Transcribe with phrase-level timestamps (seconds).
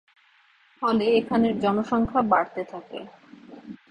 [0.81, 2.99] ফলে এখানের জনসংখ্যা বাড়তে থাকে।